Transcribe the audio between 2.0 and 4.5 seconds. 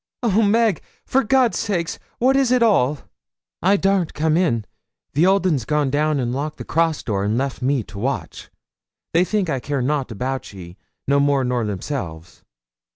what is it all?' 'I darn't come